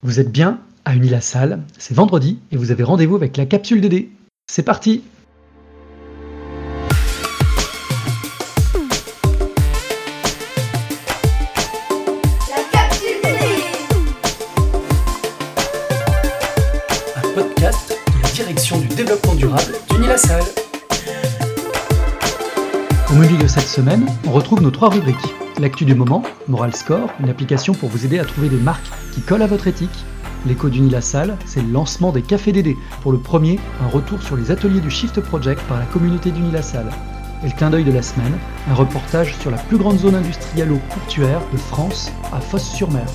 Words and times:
Vous 0.00 0.20
êtes 0.20 0.30
bien 0.30 0.60
à 0.84 0.94
Unilassal, 0.94 1.64
c'est 1.76 1.92
vendredi 1.92 2.38
et 2.52 2.56
vous 2.56 2.70
avez 2.70 2.84
rendez-vous 2.84 3.16
avec 3.16 3.36
la 3.36 3.46
capsule 3.46 3.80
DD. 3.80 4.10
C'est 4.46 4.62
parti 4.62 5.02
La 12.48 12.62
capsule 12.70 13.20
DD 13.24 13.44
Un 17.16 17.34
podcast 17.34 17.98
de 18.06 18.22
la 18.22 18.28
direction 18.30 18.78
du 18.78 18.86
développement 18.86 19.34
durable 19.34 19.72
d'Unilassal. 19.90 20.44
Au 23.10 23.14
menu 23.14 23.36
de 23.36 23.48
cette 23.48 23.66
semaine, 23.66 24.06
on 24.28 24.30
retrouve 24.30 24.62
nos 24.62 24.70
trois 24.70 24.90
rubriques. 24.90 25.34
L'actu 25.58 25.84
du 25.84 25.96
moment, 25.96 26.22
Moral 26.46 26.72
Score, 26.72 27.10
une 27.18 27.30
application 27.30 27.74
pour 27.74 27.88
vous 27.88 28.06
aider 28.06 28.20
à 28.20 28.24
trouver 28.24 28.48
des 28.48 28.58
marques 28.58 28.88
qui 29.12 29.20
collent 29.20 29.42
à 29.42 29.48
votre 29.48 29.66
éthique. 29.66 30.04
L'écho 30.46 30.68
d'Unilassal, 30.68 31.36
c'est 31.46 31.62
le 31.62 31.72
lancement 31.72 32.12
des 32.12 32.22
cafés 32.22 32.52
DD. 32.52 32.76
Pour 33.02 33.10
le 33.10 33.18
premier, 33.18 33.58
un 33.82 33.88
retour 33.88 34.22
sur 34.22 34.36
les 34.36 34.52
ateliers 34.52 34.80
du 34.80 34.90
Shift 34.90 35.20
Project 35.20 35.60
par 35.62 35.80
la 35.80 35.86
communauté 35.86 36.30
d'Unilassal. 36.30 36.86
Et 37.42 37.48
le 37.48 37.52
clin 37.56 37.70
d'œil 37.70 37.82
de 37.82 37.90
la 37.90 38.02
semaine, 38.02 38.38
un 38.70 38.74
reportage 38.74 39.36
sur 39.38 39.50
la 39.50 39.58
plus 39.58 39.78
grande 39.78 39.98
zone 39.98 40.14
industrielle-portuaire 40.14 41.40
de 41.52 41.56
France, 41.58 42.12
à 42.32 42.40
Fosse-sur-Mer. 42.40 43.06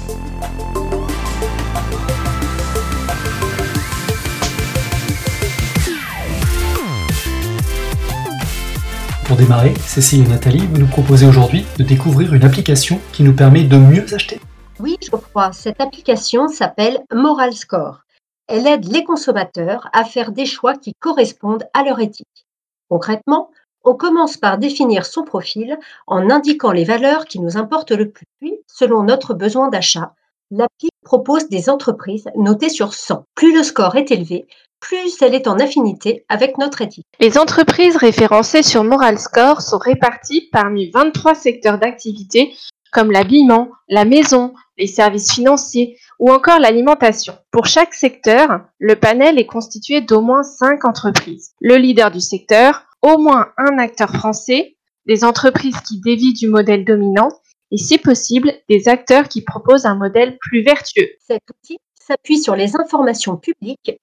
Pour 9.25 9.37
démarrer, 9.37 9.73
Cécile 9.75 10.25
et 10.25 10.27
Nathalie, 10.27 10.67
vous 10.67 10.77
nous 10.77 10.87
proposez 10.87 11.25
aujourd'hui 11.25 11.65
de 11.77 11.83
découvrir 11.83 12.33
une 12.33 12.43
application 12.43 12.99
qui 13.13 13.23
nous 13.23 13.33
permet 13.33 13.63
de 13.63 13.77
mieux 13.77 14.05
acheter. 14.13 14.41
Oui, 14.79 14.97
je 15.01 15.09
crois. 15.09 15.53
Cette 15.53 15.79
application 15.79 16.49
s'appelle 16.49 16.99
Moral 17.13 17.53
Score. 17.53 18.01
Elle 18.47 18.67
aide 18.67 18.91
les 18.91 19.05
consommateurs 19.05 19.87
à 19.93 20.03
faire 20.03 20.33
des 20.33 20.45
choix 20.45 20.75
qui 20.75 20.93
correspondent 20.93 21.65
à 21.73 21.83
leur 21.83 22.01
éthique. 22.01 22.45
Concrètement, 22.89 23.49
on 23.85 23.95
commence 23.95 24.35
par 24.35 24.57
définir 24.57 25.05
son 25.05 25.23
profil 25.23 25.77
en 26.05 26.29
indiquant 26.29 26.71
les 26.71 26.83
valeurs 26.83 27.25
qui 27.25 27.39
nous 27.39 27.57
importent 27.57 27.91
le 27.91 28.09
plus. 28.09 28.25
Puis, 28.39 28.59
selon 28.67 29.03
notre 29.03 29.33
besoin 29.33 29.69
d'achat, 29.69 30.13
l'appli 30.51 30.89
propose 31.03 31.47
des 31.47 31.69
entreprises 31.69 32.29
notées 32.35 32.69
sur 32.69 32.93
100. 32.93 33.23
Plus 33.35 33.55
le 33.55 33.63
score 33.63 33.95
est 33.95 34.11
élevé, 34.11 34.47
plus 34.83 35.21
elle 35.21 35.33
est 35.33 35.47
en 35.47 35.59
affinité 35.59 36.25
avec 36.27 36.57
notre 36.57 36.81
éthique. 36.81 37.07
Les 37.19 37.37
entreprises 37.37 37.95
référencées 37.95 38.63
sur 38.63 38.83
Moral 38.83 39.17
Score 39.17 39.61
sont 39.61 39.77
réparties 39.77 40.49
parmi 40.51 40.91
23 40.91 41.35
secteurs 41.35 41.79
d'activité 41.79 42.53
comme 42.91 43.09
l'habillement, 43.09 43.69
la 43.87 44.05
maison, 44.05 44.53
les 44.77 44.87
services 44.87 45.33
financiers 45.33 45.97
ou 46.19 46.31
encore 46.31 46.59
l'alimentation. 46.59 47.33
Pour 47.49 47.65
chaque 47.65 47.93
secteur, 47.93 48.59
le 48.77 48.95
panel 48.95 49.39
est 49.39 49.47
constitué 49.47 50.01
d'au 50.01 50.21
moins 50.21 50.43
5 50.43 50.85
entreprises. 50.85 51.53
Le 51.59 51.77
leader 51.77 52.11
du 52.11 52.19
secteur, 52.19 52.83
au 53.01 53.17
moins 53.17 53.47
un 53.57 53.79
acteur 53.79 54.11
français, 54.11 54.75
des 55.07 55.23
entreprises 55.23 55.79
qui 55.87 56.01
dévient 56.01 56.33
du 56.33 56.49
modèle 56.49 56.85
dominant 56.85 57.29
et 57.71 57.77
si 57.77 57.97
possible 57.97 58.53
des 58.69 58.87
acteurs 58.89 59.27
qui 59.27 59.41
proposent 59.41 59.85
un 59.85 59.95
modèle 59.95 60.37
plus 60.39 60.61
vertueux. 60.61 61.09
Cet 61.25 61.41
outil 61.49 61.79
s'appuie 61.99 62.37
sur 62.37 62.55
les 62.55 62.75
informations 62.75 63.37
publiques 63.37 63.97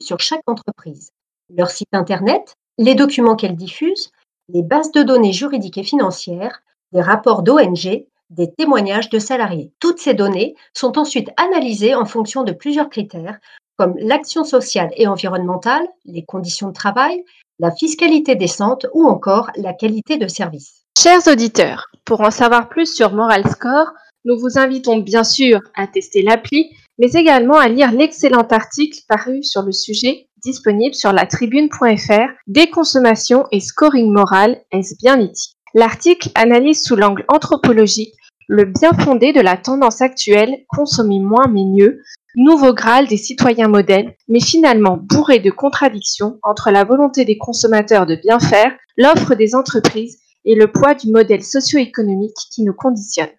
sur 0.00 0.20
chaque 0.20 0.42
entreprise, 0.46 1.10
leur 1.54 1.70
site 1.70 1.88
internet, 1.92 2.54
les 2.78 2.94
documents 2.94 3.36
qu'elle 3.36 3.56
diffuse, 3.56 4.10
les 4.48 4.62
bases 4.62 4.92
de 4.92 5.02
données 5.02 5.32
juridiques 5.32 5.78
et 5.78 5.82
financières, 5.82 6.62
des 6.92 7.00
rapports 7.00 7.42
d'ONG, 7.42 8.06
des 8.30 8.52
témoignages 8.52 9.10
de 9.10 9.18
salariés. 9.18 9.72
Toutes 9.80 9.98
ces 9.98 10.14
données 10.14 10.54
sont 10.74 10.98
ensuite 10.98 11.30
analysées 11.36 11.94
en 11.94 12.04
fonction 12.04 12.42
de 12.42 12.52
plusieurs 12.52 12.90
critères 12.90 13.38
comme 13.76 13.94
l'action 13.98 14.44
sociale 14.44 14.90
et 14.96 15.06
environnementale, 15.06 15.86
les 16.06 16.24
conditions 16.24 16.68
de 16.68 16.72
travail, 16.72 17.22
la 17.58 17.70
fiscalité 17.70 18.34
décente 18.34 18.86
ou 18.94 19.06
encore 19.06 19.50
la 19.56 19.74
qualité 19.74 20.16
de 20.16 20.28
service. 20.28 20.84
Chers 20.98 21.26
auditeurs, 21.28 21.88
pour 22.04 22.22
en 22.22 22.30
savoir 22.30 22.68
plus 22.68 22.94
sur 22.94 23.12
Moral 23.12 23.46
Score, 23.48 23.92
nous 24.24 24.38
vous 24.38 24.58
invitons 24.58 24.98
bien 24.98 25.24
sûr 25.24 25.60
à 25.74 25.86
tester 25.86 26.22
l'appli, 26.22 26.74
mais 26.98 27.10
également 27.12 27.58
à 27.58 27.68
lire 27.68 27.92
l'excellent 27.92 28.46
article 28.50 29.00
paru 29.08 29.42
sur 29.42 29.62
le 29.62 29.72
sujet 29.72 30.28
disponible 30.42 30.94
sur 30.94 31.12
la 31.12 31.26
tribune.fr 31.26 32.28
Déconsommation 32.46 33.46
et 33.52 33.60
scoring 33.60 34.12
moral, 34.12 34.60
est-ce 34.70 34.94
bien 34.96 35.18
éthique? 35.20 35.56
L'article 35.74 36.30
analyse 36.34 36.82
sous 36.82 36.96
l'angle 36.96 37.24
anthropologique 37.28 38.14
le 38.48 38.64
bien 38.64 38.92
fondé 38.92 39.32
de 39.32 39.40
la 39.40 39.56
tendance 39.56 40.00
actuelle 40.00 40.64
consommer 40.68 41.18
moins 41.18 41.48
mais 41.48 41.64
mieux, 41.64 42.00
nouveau 42.36 42.72
graal 42.72 43.08
des 43.08 43.16
citoyens 43.16 43.68
modèles, 43.68 44.14
mais 44.28 44.40
finalement 44.40 44.96
bourré 45.00 45.40
de 45.40 45.50
contradictions 45.50 46.38
entre 46.42 46.70
la 46.70 46.84
volonté 46.84 47.24
des 47.24 47.38
consommateurs 47.38 48.06
de 48.06 48.14
bien 48.14 48.38
faire, 48.38 48.72
l'offre 48.96 49.34
des 49.34 49.54
entreprises 49.54 50.18
et 50.44 50.54
le 50.54 50.70
poids 50.70 50.94
du 50.94 51.10
modèle 51.10 51.42
socio-économique 51.42 52.36
qui 52.52 52.62
nous 52.62 52.74
conditionne. 52.74 53.30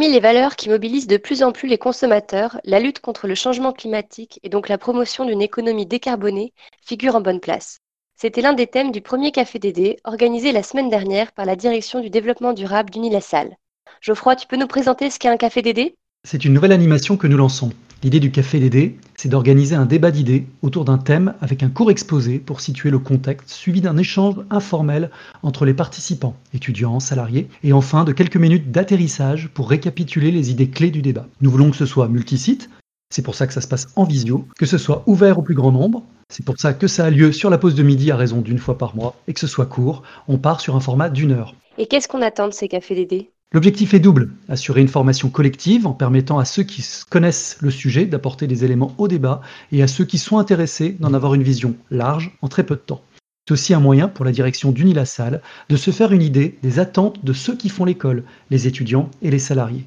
Parmi 0.00 0.14
les 0.14 0.20
valeurs 0.20 0.56
qui 0.56 0.70
mobilisent 0.70 1.08
de 1.08 1.18
plus 1.18 1.42
en 1.42 1.52
plus 1.52 1.68
les 1.68 1.76
consommateurs, 1.76 2.58
la 2.64 2.80
lutte 2.80 3.00
contre 3.00 3.26
le 3.26 3.34
changement 3.34 3.74
climatique 3.74 4.40
et 4.42 4.48
donc 4.48 4.70
la 4.70 4.78
promotion 4.78 5.26
d'une 5.26 5.42
économie 5.42 5.84
décarbonée 5.84 6.54
figure 6.80 7.16
en 7.16 7.20
bonne 7.20 7.38
place. 7.38 7.80
C'était 8.16 8.40
l'un 8.40 8.54
des 8.54 8.66
thèmes 8.66 8.92
du 8.92 9.02
premier 9.02 9.30
Café 9.30 9.58
DD 9.58 9.98
organisé 10.04 10.52
la 10.52 10.62
semaine 10.62 10.88
dernière 10.88 11.32
par 11.32 11.44
la 11.44 11.54
direction 11.54 12.00
du 12.00 12.08
développement 12.08 12.54
durable 12.54 12.88
d'Unilassal. 12.88 13.58
Geoffroy, 14.00 14.36
tu 14.36 14.46
peux 14.46 14.56
nous 14.56 14.66
présenter 14.66 15.10
ce 15.10 15.18
qu'est 15.18 15.28
un 15.28 15.36
Café 15.36 15.60
DD 15.60 15.94
C'est 16.26 16.46
une 16.46 16.54
nouvelle 16.54 16.72
animation 16.72 17.18
que 17.18 17.26
nous 17.26 17.36
lançons. 17.36 17.70
L'idée 18.02 18.20
du 18.20 18.30
Café 18.30 18.60
DD, 18.60 18.96
c'est 19.14 19.28
d'organiser 19.28 19.74
un 19.74 19.84
débat 19.84 20.10
d'idées 20.10 20.46
autour 20.62 20.86
d'un 20.86 20.96
thème 20.96 21.34
avec 21.42 21.62
un 21.62 21.68
court 21.68 21.90
exposé 21.90 22.38
pour 22.38 22.62
situer 22.62 22.88
le 22.88 22.98
contexte, 22.98 23.50
suivi 23.50 23.82
d'un 23.82 23.98
échange 23.98 24.36
informel 24.48 25.10
entre 25.42 25.66
les 25.66 25.74
participants, 25.74 26.34
étudiants, 26.54 26.98
salariés, 26.98 27.48
et 27.62 27.74
enfin 27.74 28.04
de 28.04 28.12
quelques 28.12 28.38
minutes 28.38 28.70
d'atterrissage 28.70 29.50
pour 29.52 29.68
récapituler 29.68 30.30
les 30.30 30.50
idées 30.50 30.70
clés 30.70 30.90
du 30.90 31.02
débat. 31.02 31.26
Nous 31.42 31.50
voulons 31.50 31.70
que 31.70 31.76
ce 31.76 31.84
soit 31.84 32.08
multisite, 32.08 32.70
c'est 33.10 33.20
pour 33.20 33.34
ça 33.34 33.46
que 33.46 33.52
ça 33.52 33.60
se 33.60 33.68
passe 33.68 33.88
en 33.96 34.04
visio, 34.04 34.46
que 34.58 34.64
ce 34.64 34.78
soit 34.78 35.02
ouvert 35.06 35.38
au 35.38 35.42
plus 35.42 35.54
grand 35.54 35.72
nombre, 35.72 36.02
c'est 36.30 36.44
pour 36.44 36.58
ça 36.58 36.72
que 36.72 36.86
ça 36.86 37.04
a 37.04 37.10
lieu 37.10 37.32
sur 37.32 37.50
la 37.50 37.58
pause 37.58 37.74
de 37.74 37.82
midi 37.82 38.10
à 38.10 38.16
raison 38.16 38.40
d'une 38.40 38.58
fois 38.58 38.78
par 38.78 38.96
mois, 38.96 39.14
et 39.28 39.34
que 39.34 39.40
ce 39.40 39.46
soit 39.46 39.66
court, 39.66 40.04
on 40.26 40.38
part 40.38 40.62
sur 40.62 40.74
un 40.74 40.80
format 40.80 41.10
d'une 41.10 41.32
heure. 41.32 41.54
Et 41.76 41.86
qu'est-ce 41.86 42.08
qu'on 42.08 42.22
attend 42.22 42.48
de 42.48 42.54
ces 42.54 42.68
Cafés 42.68 42.94
DD 42.94 43.28
L'objectif 43.52 43.94
est 43.94 44.00
double, 44.00 44.30
assurer 44.48 44.80
une 44.80 44.86
formation 44.86 45.28
collective 45.28 45.84
en 45.84 45.92
permettant 45.92 46.38
à 46.38 46.44
ceux 46.44 46.62
qui 46.62 46.86
connaissent 47.08 47.56
le 47.60 47.72
sujet 47.72 48.06
d'apporter 48.06 48.46
des 48.46 48.64
éléments 48.64 48.94
au 48.96 49.08
débat 49.08 49.40
et 49.72 49.82
à 49.82 49.88
ceux 49.88 50.04
qui 50.04 50.18
sont 50.18 50.38
intéressés 50.38 50.96
d'en 51.00 51.14
avoir 51.14 51.34
une 51.34 51.42
vision 51.42 51.74
large 51.90 52.30
en 52.42 52.48
très 52.48 52.62
peu 52.62 52.76
de 52.76 52.80
temps. 52.80 53.02
C'est 53.48 53.54
aussi 53.54 53.74
un 53.74 53.80
moyen 53.80 54.06
pour 54.06 54.24
la 54.24 54.30
direction 54.30 54.70
d'Unilassal 54.70 55.42
de 55.68 55.76
se 55.76 55.90
faire 55.90 56.12
une 56.12 56.22
idée 56.22 56.58
des 56.62 56.78
attentes 56.78 57.24
de 57.24 57.32
ceux 57.32 57.56
qui 57.56 57.68
font 57.68 57.84
l'école, 57.84 58.22
les 58.50 58.68
étudiants 58.68 59.10
et 59.20 59.32
les 59.32 59.40
salariés. 59.40 59.84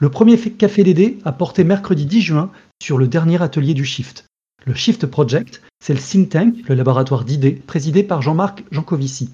Le 0.00 0.10
premier 0.10 0.36
Café 0.36 0.82
DD 0.82 1.18
a 1.24 1.30
porté 1.30 1.62
mercredi 1.62 2.06
10 2.06 2.20
juin 2.22 2.50
sur 2.82 2.98
le 2.98 3.06
dernier 3.06 3.40
atelier 3.40 3.74
du 3.74 3.84
Shift. 3.84 4.26
Le 4.64 4.74
Shift 4.74 5.06
Project, 5.06 5.62
c'est 5.78 5.94
le 5.94 6.00
think 6.00 6.30
tank, 6.30 6.54
le 6.68 6.74
laboratoire 6.74 7.24
d'idées, 7.24 7.52
présidé 7.52 8.02
par 8.02 8.20
Jean-Marc 8.20 8.64
Jancovici. 8.72 9.30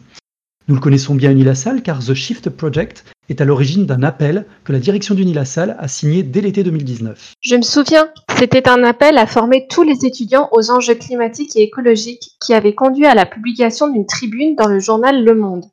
Nous 0.68 0.76
le 0.76 0.80
connaissons 0.80 1.16
bien 1.16 1.32
Unilassal 1.32 1.82
car 1.82 1.98
The 1.98 2.14
Shift 2.14 2.48
Project 2.50 3.04
est 3.28 3.40
à 3.40 3.44
l'origine 3.44 3.84
d'un 3.84 4.02
appel 4.02 4.46
que 4.64 4.72
la 4.72 4.78
direction 4.78 5.14
d'Unilassal 5.14 5.76
a 5.78 5.88
signé 5.88 6.22
dès 6.22 6.40
l'été 6.40 6.62
2019. 6.62 7.34
Je 7.40 7.56
me 7.56 7.62
souviens, 7.62 8.08
c'était 8.38 8.68
un 8.68 8.84
appel 8.84 9.18
à 9.18 9.26
former 9.26 9.66
tous 9.68 9.82
les 9.82 10.06
étudiants 10.06 10.48
aux 10.52 10.70
enjeux 10.70 10.94
climatiques 10.94 11.56
et 11.56 11.62
écologiques 11.62 12.30
qui 12.40 12.54
avait 12.54 12.74
conduit 12.74 13.06
à 13.06 13.14
la 13.14 13.26
publication 13.26 13.88
d'une 13.88 14.06
tribune 14.06 14.54
dans 14.54 14.68
le 14.68 14.78
journal 14.78 15.24
Le 15.24 15.34
Monde. 15.34 15.64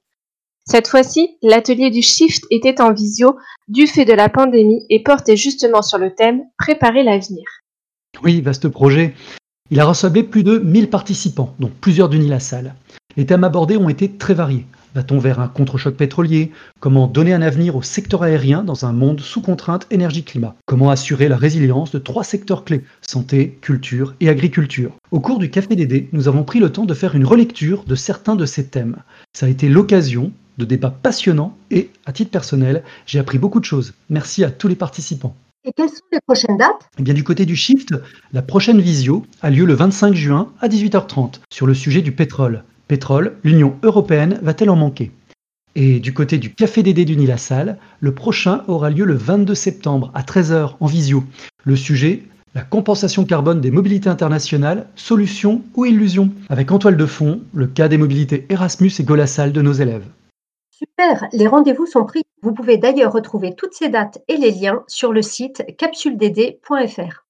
Cette 0.66 0.88
fois-ci, 0.88 1.38
l'atelier 1.42 1.92
du 1.92 2.02
Shift 2.02 2.46
était 2.50 2.82
en 2.82 2.92
visio 2.92 3.38
du 3.68 3.86
fait 3.86 4.06
de 4.06 4.14
la 4.14 4.30
pandémie 4.30 4.86
et 4.90 5.04
portait 5.04 5.38
justement 5.38 5.82
sur 5.82 5.98
le 6.00 6.14
thème 6.16 6.42
Préparer 6.58 7.04
l'avenir. 7.04 7.44
Oui, 8.24 8.42
vaste 8.42 8.70
projet. 8.70 9.14
Il 9.72 9.80
a 9.80 9.86
rassemblé 9.86 10.24
plus 10.24 10.44
de 10.44 10.58
1000 10.58 10.90
participants, 10.90 11.54
dont 11.60 11.72
plusieurs 11.82 12.10
d'Unilassal. 12.10 12.74
Les 13.18 13.26
thèmes 13.26 13.44
abordés 13.44 13.78
ont 13.78 13.90
été 13.90 14.12
très 14.12 14.34
variés. 14.34 14.66
Va-t-on 14.96 15.20
vers 15.20 15.40
un 15.40 15.48
contre-choc 15.48 15.96
pétrolier? 15.96 16.52
Comment 16.80 17.06
donner 17.06 17.34
un 17.34 17.44
avenir 17.44 17.76
au 17.76 17.84
secteur 17.84 18.24
aérien 18.24 18.64
dans 18.64 18.86
un 18.86 18.92
monde 18.92 19.20
sous 19.20 19.42
contrainte 19.42 19.86
énergie-climat? 19.92 20.56
Comment 20.66 20.90
assurer 20.90 21.28
la 21.28 21.38
résilience 21.38 21.92
de 21.92 22.00
trois 22.00 22.24
secteurs 22.24 22.64
clés? 22.64 22.84
Santé, 23.02 23.58
culture 23.62 24.16
et 24.20 24.30
agriculture 24.30 24.92
Au 25.12 25.20
cours 25.20 25.38
du 25.38 25.52
Café 25.52 25.76
DD, 25.76 26.10
nous 26.12 26.28
avons 26.28 26.44
pris 26.44 26.60
le 26.60 26.72
temps 26.72 26.86
de 26.86 26.94
faire 26.96 27.16
une 27.16 27.26
relecture 27.26 27.84
de 27.84 27.96
certains 27.96 28.36
de 28.36 28.46
ces 28.46 28.66
thèmes. 28.66 28.98
Ça 29.34 29.46
a 29.46 29.50
été 29.50 29.70
l'occasion 29.70 30.32
de 30.58 30.66
débats 30.66 30.90
passionnants 30.90 31.56
et, 31.70 31.90
à 32.06 32.12
titre 32.12 32.32
personnel, 32.32 32.84
j'ai 33.06 33.20
appris 33.20 33.38
beaucoup 33.38 33.60
de 33.60 33.66
choses. 33.66 33.94
Merci 34.10 34.44
à 34.44 34.50
tous 34.50 34.68
les 34.68 34.76
participants. 34.76 35.36
Et 35.66 35.72
quelles 35.74 35.90
sont 35.90 36.02
les 36.12 36.20
prochaines 36.26 36.58
dates? 36.58 36.90
Eh 36.98 37.04
bien, 37.04 37.14
du 37.14 37.24
côté 37.24 37.46
du 37.46 37.56
Shift, 37.56 37.94
la 38.34 38.42
prochaine 38.42 38.82
visio 38.82 39.26
a 39.42 39.50
lieu 39.50 39.66
le 39.66 39.74
25 39.74 40.16
juin 40.16 40.52
à 40.62 40.68
18h30 40.68 41.36
sur 41.52 41.68
le 41.68 41.74
sujet 41.74 42.02
du 42.02 42.12
pétrole. 42.12 42.64
Pétrole, 42.90 43.38
l'Union 43.44 43.76
européenne 43.84 44.40
va-t-elle 44.42 44.72
en 44.72 44.76
manquer? 44.76 45.12
Et 45.76 46.00
du 46.00 46.12
côté 46.12 46.40
du 46.40 46.54
Café 46.56 46.82
Dédé 46.82 47.06
du 47.06 47.16
Nil-la-Salle, 47.16 47.78
le 48.00 48.16
prochain 48.16 48.64
aura 48.68 48.90
lieu 48.90 49.06
le 49.06 49.14
22 49.14 49.54
septembre 49.54 50.12
à 50.16 50.24
13h 50.24 50.72
en 50.80 50.86
visio. 50.88 51.24
Le 51.64 51.76
sujet 51.76 52.24
la 52.56 52.64
compensation 52.64 53.26
carbone 53.26 53.62
des 53.62 53.70
mobilités 53.70 54.10
internationales, 54.10 54.88
solution 54.96 55.62
ou 55.76 55.86
illusion? 55.86 56.32
Avec 56.50 56.72
en 56.72 56.80
toile 56.80 56.98
de 56.98 57.06
fond 57.06 57.42
le 57.54 57.68
cas 57.68 57.88
des 57.88 58.00
mobilités 58.00 58.48
Erasmus 58.50 58.92
et 58.98 59.04
Golassal 59.04 59.54
de 59.54 59.62
nos 59.62 59.74
élèves. 59.74 60.08
Super, 60.72 61.28
les 61.32 61.46
rendez-vous 61.46 61.86
sont 61.86 62.06
pris. 62.06 62.24
Vous 62.42 62.54
pouvez 62.54 62.78
d'ailleurs 62.78 63.14
retrouver 63.14 63.54
toutes 63.56 63.76
ces 63.76 63.90
dates 63.90 64.24
et 64.28 64.38
les 64.38 64.50
liens 64.50 64.82
sur 64.88 65.14
le 65.14 65.22
site 65.22 65.64
capsuleddd.fr. 65.78 67.24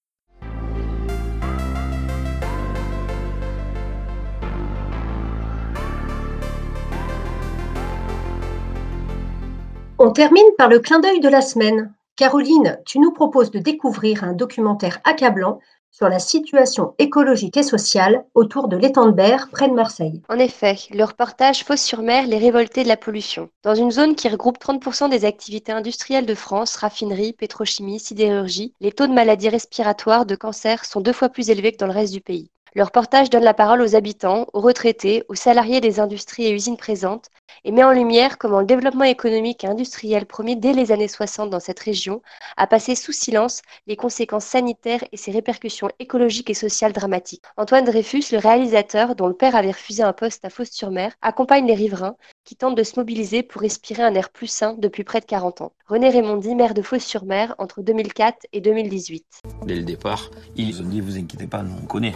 On 10.01 10.11
termine 10.11 10.49
par 10.57 10.69
le 10.69 10.79
clin 10.79 11.01
d'œil 11.01 11.19
de 11.19 11.27
la 11.27 11.41
semaine. 11.41 11.93
Caroline, 12.15 12.79
tu 12.85 12.99
nous 12.99 13.11
proposes 13.11 13.51
de 13.51 13.59
découvrir 13.59 14.23
un 14.23 14.31
documentaire 14.31 14.99
accablant 15.03 15.59
sur 15.91 16.07
la 16.07 16.19
situation 16.19 16.95
écologique 16.99 17.57
et 17.57 17.63
sociale 17.63 18.23
autour 18.33 18.69
de 18.69 18.77
l'étang 18.77 19.07
de 19.07 19.11
Berre, 19.11 19.49
près 19.51 19.67
de 19.67 19.73
Marseille. 19.73 20.21
En 20.29 20.39
effet, 20.39 20.77
le 20.91 21.03
reportage 21.03 21.65
Fos-sur-Mer, 21.65 22.27
les 22.27 22.37
révoltés 22.37 22.83
de 22.83 22.87
la 22.87 22.95
pollution. 22.95 23.49
Dans 23.63 23.75
une 23.75 23.91
zone 23.91 24.15
qui 24.15 24.29
regroupe 24.29 24.57
30% 24.57 25.09
des 25.09 25.25
activités 25.25 25.73
industrielles 25.73 26.25
de 26.25 26.35
France, 26.35 26.77
raffinerie, 26.77 27.33
pétrochimie, 27.33 27.99
sidérurgie, 27.99 28.73
les 28.79 28.93
taux 28.93 29.07
de 29.07 29.13
maladies 29.13 29.49
respiratoires, 29.49 30.25
de 30.25 30.35
cancer 30.35 30.85
sont 30.85 31.01
deux 31.01 31.11
fois 31.11 31.27
plus 31.27 31.49
élevés 31.49 31.73
que 31.73 31.77
dans 31.77 31.87
le 31.87 31.93
reste 31.93 32.13
du 32.13 32.21
pays. 32.21 32.49
Le 32.75 32.83
reportage 32.83 33.29
donne 33.29 33.43
la 33.43 33.53
parole 33.53 33.81
aux 33.81 33.95
habitants, 33.95 34.45
aux 34.53 34.61
retraités, 34.61 35.23
aux 35.27 35.35
salariés 35.35 35.81
des 35.81 35.99
industries 35.99 36.45
et 36.45 36.53
usines 36.53 36.77
présentes 36.77 37.29
et 37.63 37.71
met 37.71 37.83
en 37.83 37.91
lumière 37.91 38.37
comment 38.37 38.59
le 38.59 38.65
développement 38.65 39.03
économique 39.03 39.63
et 39.63 39.67
industriel 39.67 40.25
promis 40.25 40.55
dès 40.55 40.73
les 40.73 40.91
années 40.91 41.07
60 41.07 41.49
dans 41.49 41.59
cette 41.59 41.79
région 41.79 42.21
a 42.57 42.67
passé 42.67 42.95
sous 42.95 43.11
silence 43.11 43.61
les 43.87 43.95
conséquences 43.95 44.45
sanitaires 44.45 45.03
et 45.11 45.17
ses 45.17 45.31
répercussions 45.31 45.89
écologiques 45.99 46.49
et 46.49 46.53
sociales 46.53 46.93
dramatiques. 46.93 47.43
Antoine 47.57 47.85
Dreyfus, 47.85 48.25
le 48.31 48.37
réalisateur 48.37 49.15
dont 49.15 49.27
le 49.27 49.33
père 49.33 49.55
avait 49.55 49.71
refusé 49.71 50.03
un 50.03 50.13
poste 50.13 50.45
à 50.45 50.49
Fos-sur-Mer, 50.49 51.13
accompagne 51.21 51.65
les 51.65 51.73
riverains 51.73 52.15
qui 52.45 52.55
tentent 52.55 52.77
de 52.77 52.83
se 52.83 52.99
mobiliser 52.99 53.43
pour 53.43 53.61
respirer 53.61 54.03
un 54.03 54.13
air 54.13 54.29
plus 54.29 54.47
sain 54.47 54.75
depuis 54.77 55.03
près 55.03 55.19
de 55.19 55.25
40 55.25 55.61
ans. 55.61 55.73
René 55.87 56.09
Raymondi, 56.09 56.55
maire 56.55 56.73
de 56.73 56.81
Fos-sur-Mer 56.81 57.55
entre 57.57 57.81
2004 57.81 58.45
et 58.53 58.61
2018. 58.61 59.25
Dès 59.65 59.75
le 59.75 59.83
départ, 59.83 60.29
ils 60.55 60.81
ont 60.81 60.85
dit 60.85 61.01
vous 61.01 61.17
inquiétez 61.17 61.47
pas, 61.47 61.63
nous 61.63 61.75
on 61.81 61.85
connaît. 61.85 62.13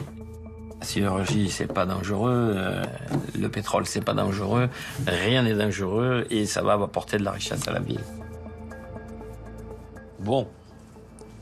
La 0.83 0.89
sidérurgie, 0.89 1.49
c'est 1.49 1.71
pas 1.71 1.85
dangereux, 1.85 2.55
euh, 2.57 2.83
le 3.39 3.47
pétrole, 3.47 3.85
c'est 3.85 4.03
pas 4.03 4.13
dangereux, 4.13 4.67
rien 5.07 5.43
n'est 5.43 5.53
dangereux 5.53 6.27
et 6.29 6.45
ça 6.45 6.61
va 6.61 6.73
apporter 6.73 7.17
de 7.17 7.23
la 7.23 7.31
richesse 7.31 7.65
à 7.69 7.71
la 7.71 7.79
ville. 7.79 8.01
Bon, 10.19 10.45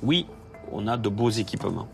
oui, 0.04 0.28
on 0.72 0.86
a 0.86 0.96
de 0.96 1.10
beaux 1.10 1.32
équipements. 1.32 1.88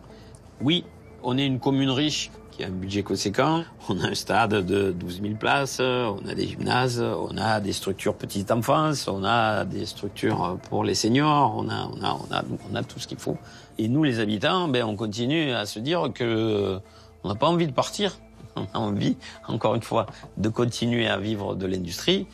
Oui, 0.59 0.83
on 1.23 1.37
est 1.37 1.45
une 1.45 1.61
commune 1.61 1.89
riche 1.89 2.31
qui 2.51 2.65
a 2.65 2.67
un 2.67 2.71
budget 2.71 3.03
conséquent. 3.03 3.63
On 3.87 3.97
a 4.01 4.07
un 4.07 4.13
stade 4.13 4.65
de 4.65 4.91
12 4.91 5.21
000 5.21 5.35
places, 5.35 5.79
on 5.79 6.27
a 6.27 6.35
des 6.35 6.47
gymnases, 6.49 6.99
on 6.99 7.37
a 7.37 7.61
des 7.61 7.71
structures 7.71 8.15
petite 8.15 8.51
enfance, 8.51 9.07
on 9.07 9.23
a 9.23 9.63
des 9.63 9.85
structures 9.85 10.57
pour 10.67 10.83
les 10.83 10.95
seniors, 10.95 11.55
on 11.55 11.69
a, 11.69 11.89
on 11.93 12.03
a, 12.03 12.11
on 12.11 12.35
a, 12.35 12.43
on 12.69 12.75
a 12.75 12.83
tout 12.83 12.99
ce 12.99 13.07
qu'il 13.07 13.19
faut. 13.19 13.37
Et 13.77 13.87
nous, 13.87 14.03
les 14.03 14.19
habitants, 14.19 14.67
ben, 14.67 14.83
on 14.83 14.97
continue 14.97 15.53
à 15.53 15.65
se 15.65 15.79
dire 15.79 16.11
que 16.13 16.81
on 17.23 17.29
n'a 17.29 17.35
pas 17.35 17.47
envie 17.47 17.67
de 17.67 17.71
partir. 17.71 18.17
On 18.55 18.65
a 18.73 18.79
envie, 18.79 19.17
encore 19.47 19.75
une 19.75 19.83
fois, 19.83 20.07
de 20.37 20.49
continuer 20.49 21.07
à 21.07 21.17
vivre 21.17 21.55
de 21.55 21.67
l'industrie 21.67 22.27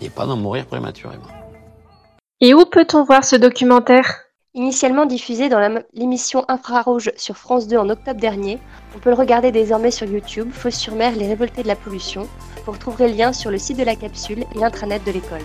et 0.00 0.10
pas 0.10 0.26
d'en 0.26 0.36
mourir 0.36 0.66
prématurément. 0.66 1.28
Et 2.40 2.54
où 2.54 2.64
peut-on 2.64 3.04
voir 3.04 3.24
ce 3.24 3.36
documentaire? 3.36 4.24
Initialement 4.54 5.06
diffusé 5.06 5.48
dans 5.48 5.84
l'émission 5.94 6.44
Infrarouge 6.48 7.12
sur 7.16 7.36
France 7.36 7.68
2 7.68 7.76
en 7.76 7.88
octobre 7.88 8.18
dernier, 8.18 8.58
on 8.96 8.98
peut 8.98 9.10
le 9.10 9.14
regarder 9.14 9.52
désormais 9.52 9.92
sur 9.92 10.08
YouTube, 10.08 10.50
Fos-sur-Mer, 10.52 11.14
les 11.14 11.28
révoltés 11.28 11.62
de 11.62 11.68
la 11.68 11.76
pollution. 11.76 12.26
Vous 12.66 12.72
retrouverez 12.72 13.08
le 13.08 13.14
lien 13.14 13.32
sur 13.32 13.52
le 13.52 13.58
site 13.58 13.78
de 13.78 13.84
la 13.84 13.94
capsule 13.94 14.44
et 14.52 14.58
l'intranet 14.58 15.04
de 15.04 15.12
l'école. 15.12 15.44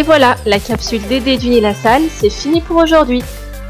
Et 0.00 0.02
voilà, 0.02 0.34
la 0.46 0.58
capsule 0.58 1.02
DD 1.10 1.36
du 1.36 1.60
la 1.60 1.74
salle, 1.74 2.04
c'est 2.08 2.30
fini 2.30 2.62
pour 2.62 2.78
aujourd'hui. 2.78 3.22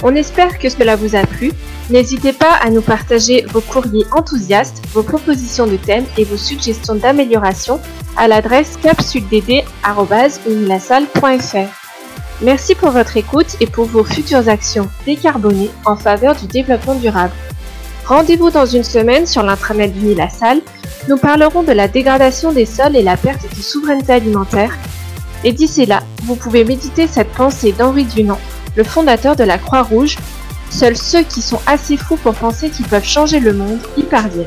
On 0.05 0.15
espère 0.15 0.61
que 0.61 0.69
cela 0.69 0.95
vous 0.95 1.17
a 1.17 1.27
plu. 1.27 1.51
N'hésitez 1.91 2.33
pas 2.33 2.53
à 2.63 2.71
nous 2.71 2.83
partager 2.83 3.45
vos 3.49 3.61
courriers 3.61 4.07
enthousiastes, 4.13 4.81
vos 4.93 5.03
propositions 5.03 5.67
de 5.67 5.77
thèmes 5.77 6.05
et 6.17 6.23
vos 6.23 6.37
suggestions 6.37 6.95
d'amélioration 6.95 7.81
à 8.17 8.29
l'adresse 8.29 8.79
capsuledd.unilasalle.fr. 8.81 11.69
Merci 12.43 12.77
pour 12.77 12.91
votre 12.91 13.17
écoute 13.17 13.57
et 13.59 13.67
pour 13.67 13.87
vos 13.87 14.05
futures 14.05 14.49
actions 14.49 14.89
décarbonées 15.07 15.73
en 15.85 15.97
faveur 15.97 16.37
du 16.37 16.47
développement 16.47 16.95
durable. 16.95 17.35
Rendez-vous 18.07 18.51
dans 18.51 18.67
une 18.67 18.85
semaine 18.85 19.27
sur 19.27 19.43
l'intranet 19.43 19.93
du 19.93 20.15
La 20.15 20.29
Salle. 20.29 20.61
Nous 21.09 21.17
parlerons 21.17 21.65
de 21.65 21.73
la 21.73 21.89
dégradation 21.89 22.53
des 22.53 22.67
sols 22.67 22.95
et 22.95 23.03
la 23.03 23.17
perte 23.17 23.51
de 23.51 23.57
souveraineté 23.61 24.13
alimentaire 24.13 24.79
et 25.45 25.53
d'ici 25.53 25.87
là, 25.87 26.03
vous 26.25 26.37
pouvez 26.37 26.65
méditer 26.65 27.07
cette 27.07 27.33
pensée 27.33 27.73
d'Henri 27.73 28.05
Dunant, 28.05 28.41
le 28.77 28.85
fondateur 28.85 29.37
de 29.37 29.45
la 29.45 29.59
Croix-Rouge. 29.59 30.17
Seuls 30.71 30.97
ceux 30.97 31.23
qui 31.23 31.43
sont 31.43 31.61
assez 31.67 31.97
fous 31.97 32.17
pour 32.17 32.35
penser 32.35 32.71
qu'ils 32.71 32.87
peuvent 32.87 33.05
changer 33.05 33.41
le 33.41 33.53
monde 33.53 33.81
y 33.97 34.03
parviennent. 34.03 34.47